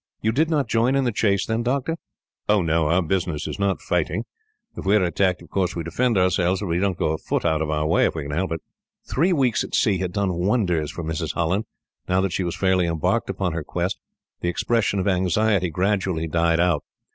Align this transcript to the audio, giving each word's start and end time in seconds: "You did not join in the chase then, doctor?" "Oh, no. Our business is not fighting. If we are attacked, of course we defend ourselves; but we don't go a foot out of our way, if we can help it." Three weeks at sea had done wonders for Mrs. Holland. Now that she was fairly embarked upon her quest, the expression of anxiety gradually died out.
"You 0.19 0.31
did 0.31 0.49
not 0.49 0.67
join 0.67 0.95
in 0.95 1.03
the 1.03 1.11
chase 1.11 1.45
then, 1.45 1.61
doctor?" 1.61 1.95
"Oh, 2.49 2.63
no. 2.63 2.87
Our 2.89 3.03
business 3.03 3.45
is 3.47 3.59
not 3.59 3.83
fighting. 3.83 4.25
If 4.75 4.83
we 4.83 4.95
are 4.95 5.03
attacked, 5.03 5.43
of 5.43 5.51
course 5.51 5.75
we 5.75 5.83
defend 5.83 6.17
ourselves; 6.17 6.59
but 6.61 6.65
we 6.65 6.79
don't 6.79 6.97
go 6.97 7.11
a 7.11 7.19
foot 7.19 7.45
out 7.45 7.61
of 7.61 7.69
our 7.69 7.85
way, 7.85 8.05
if 8.05 8.15
we 8.15 8.23
can 8.23 8.31
help 8.31 8.51
it." 8.53 8.61
Three 9.07 9.31
weeks 9.31 9.63
at 9.63 9.75
sea 9.75 9.99
had 9.99 10.11
done 10.11 10.33
wonders 10.33 10.89
for 10.89 11.03
Mrs. 11.03 11.33
Holland. 11.35 11.65
Now 12.09 12.19
that 12.21 12.33
she 12.33 12.43
was 12.43 12.55
fairly 12.55 12.87
embarked 12.87 13.29
upon 13.29 13.53
her 13.53 13.63
quest, 13.63 13.99
the 14.39 14.49
expression 14.49 14.97
of 14.99 15.07
anxiety 15.07 15.69
gradually 15.69 16.25
died 16.27 16.59
out. 16.59 16.83